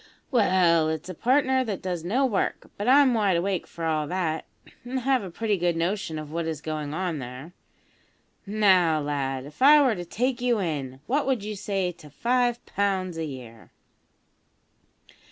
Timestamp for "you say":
11.43-11.91